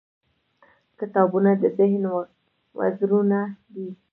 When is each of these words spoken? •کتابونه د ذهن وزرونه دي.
•کتابونه 0.99 1.51
د 1.61 1.63
ذهن 1.77 2.03
وزرونه 2.79 3.39
دي. 3.73 3.89